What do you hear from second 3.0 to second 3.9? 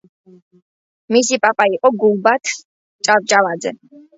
ჭავჭავაძე.